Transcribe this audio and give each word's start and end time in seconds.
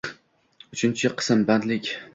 Uchinchi 0.77 1.13
qism. 1.21 1.47
Bandlik 1.53 1.97